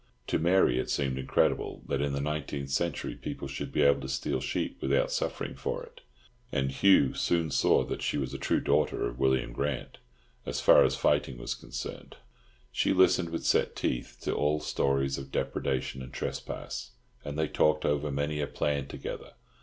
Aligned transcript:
To 0.25 0.39
Mary 0.39 0.79
it 0.79 0.89
seemed 0.89 1.19
incredible 1.19 1.83
that 1.85 2.01
in 2.01 2.11
the 2.13 2.19
nineteenth 2.19 2.71
century 2.71 3.13
people 3.13 3.47
should 3.47 3.71
be 3.71 3.83
able 3.83 4.01
to 4.01 4.09
steal 4.09 4.41
sheep 4.41 4.79
without 4.81 5.11
suffering 5.11 5.53
for 5.53 5.83
it; 5.83 6.01
and 6.51 6.71
Hugh 6.71 7.13
soon 7.13 7.51
saw 7.51 7.83
that 7.85 8.01
she 8.01 8.17
was 8.17 8.33
a 8.33 8.39
true 8.39 8.61
daughter 8.61 9.07
of 9.07 9.19
William 9.19 9.53
Grant, 9.53 9.99
as 10.43 10.59
far 10.59 10.83
as 10.83 10.95
fighting 10.95 11.37
was 11.37 11.53
concerned. 11.53 12.15
She 12.71 12.93
listened 12.93 13.29
with 13.29 13.45
set 13.45 13.75
teeth 13.75 14.17
to 14.21 14.33
all 14.33 14.59
stories 14.59 15.19
of 15.19 15.31
depredation 15.31 16.01
and 16.01 16.11
trespass, 16.11 16.93
and 17.23 17.37
they 17.37 17.47
talked 17.47 17.85
over 17.85 18.09
many 18.09 18.41
a 18.41 18.47
plan 18.47 18.87
together. 18.87 19.33